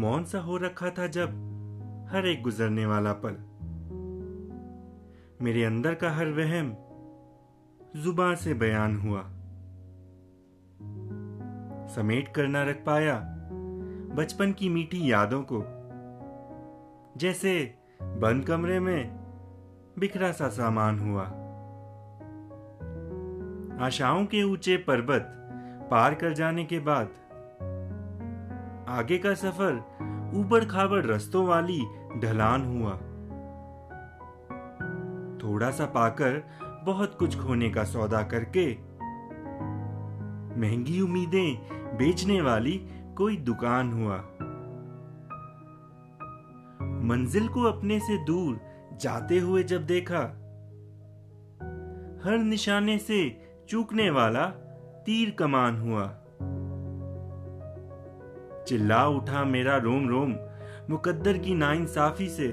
[0.00, 1.28] मौन सा हो रखा था जब
[2.10, 3.36] हर एक गुजरने वाला पल।
[5.44, 6.70] मेरे अंदर का हर वहम
[7.96, 9.22] ज़ुबान से बयान हुआ।
[11.86, 13.20] समेट कर ना रख पाया
[14.16, 15.62] बचपन की मीठी यादों को।
[17.16, 19.10] जैसे बंद कमरे में
[19.98, 21.24] बिखरा सा सामान हुआ।
[23.86, 25.26] आशाओं के ऊँचे पर्वत
[25.90, 27.08] पार कर जाने के बाद
[28.90, 29.74] आगे का सफ़र
[30.34, 31.80] ऊबड़ खाबड़ रस्तों वाली
[32.20, 32.92] ढलान हुआ।
[35.38, 36.42] थोड़ा सा पाकर
[36.84, 38.66] बहुत कुछ खोने का सौदा करके
[40.60, 41.56] महँगी उम्मीदें
[41.96, 42.72] बेचने वाली
[43.16, 44.16] कोई दुकान हुआ।
[47.04, 48.60] मंजिल को अपने से दूर
[49.00, 50.22] जाते हुए जब देखा,
[52.24, 53.20] हर निशाने से
[53.68, 54.46] चूकने वाला
[55.06, 56.19] तीर कमान हुआ।
[58.66, 60.34] चिल्ला उठा मेरा रोम रोम,
[60.90, 62.48] मुकद्दर की नाइंसाफी से।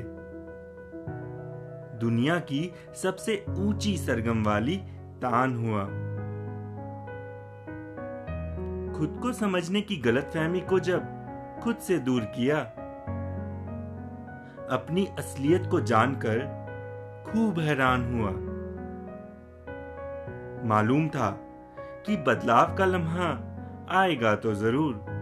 [2.00, 4.78] दुनिया की सबसे ऊँची सरगम वाली
[5.22, 5.84] तान हुआ।
[8.98, 11.16] खुद को समझने की गलतफहमी को जब
[11.64, 12.60] खुद से दूर किया,
[14.72, 16.40] अपनी असलियत को जानकर
[17.28, 18.32] खूब हैरान हुआ।
[20.70, 21.30] मालूम था
[22.06, 23.30] कि बदलाव का लम्हा
[23.92, 25.17] आएगा तो ज़रूर।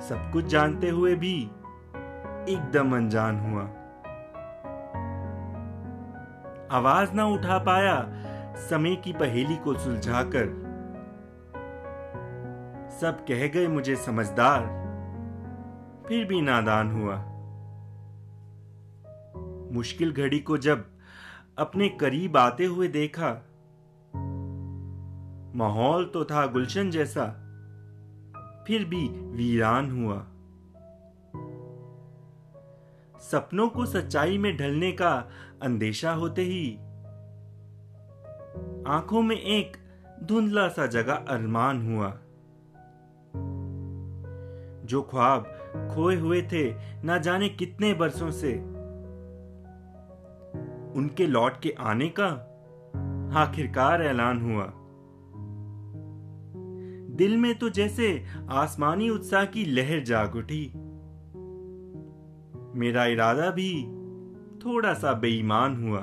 [0.00, 1.42] सब कुछ जानते हुए भी
[2.52, 3.62] एकदम अनजान हुआ।
[6.78, 8.08] आवाज़ ना उठा पाया,
[8.56, 10.64] समय की पहेली को सुलझाकर।
[13.00, 14.84] सब कह गए, मुझे समझदार।
[16.08, 17.34] फिर भी नादान हुआ।
[19.72, 20.90] मुश्किल घड़ी को जब
[21.58, 23.46] अपने करीब आते हुए देखा,
[25.56, 27.43] माहौल तो था गुलशन जैसा।
[28.66, 30.26] फिर भी वीरान हुआ।
[33.20, 35.28] सपनों को सच्चाई में ढलने का
[35.62, 36.76] अंदेशा होते ही
[38.86, 39.76] आँखों में एक
[40.22, 42.18] धुंधला सा जगह अरमान हुआ।
[44.86, 45.42] जो ख्वाब
[45.94, 46.74] खोए हुए थे
[47.04, 48.54] ना जाने कितने बरसों से।
[50.98, 52.26] उनके लौट के आने का
[53.40, 54.72] आखिरकार ऐलान हुआ।
[57.14, 60.72] दिल में तो जैसे आसमानी उत्साह की लहर जाग उठी।
[62.78, 63.84] मेरा इरादा भी
[64.64, 66.00] थोड़ा सा बेईमान हुआ।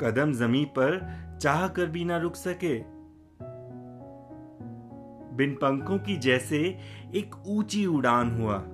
[0.00, 0.98] कदम जमी पर
[1.42, 2.78] चाह कर भी ना रुक सके।
[5.36, 6.58] बिन पंखों की जैसे
[7.14, 8.64] एक ऊँची उड़ान हुआ।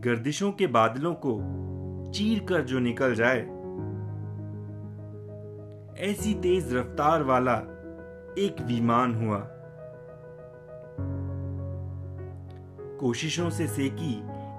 [0.00, 1.38] गर्दिशों के बादलों को
[2.10, 3.57] चीर कर जो निकल जाए
[6.00, 7.54] ऐसी तेज रफ्तार वाला
[8.38, 9.42] एक विमान हुआ।
[13.00, 14.12] कोशिशों से सेकी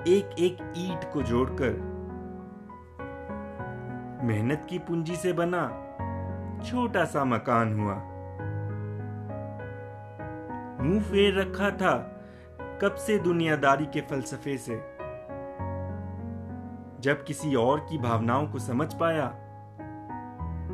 [0.08, 1.70] एक एक ईट को जोड़कर
[4.24, 5.64] मेहनत की पूंजी से बना
[6.66, 7.96] छोटा सा मकान हुआ।
[10.86, 11.98] मुँह फेर रखा था
[12.82, 14.76] कब से दुनियादारी के फलसफे से।
[17.02, 19.49] जब किसी और की भावनाओं को समझ पाया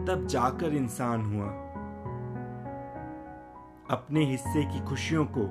[0.07, 1.47] तब जाकर इंसान हुआ।
[3.89, 5.45] अपने हिस्से की खुशियों को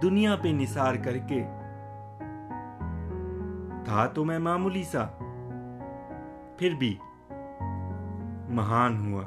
[0.00, 1.40] दुनिया पे निसार करके,
[3.84, 5.04] था तो मैं मामूली सा,
[6.58, 6.98] फिर भी
[8.54, 9.22] महान हुआ।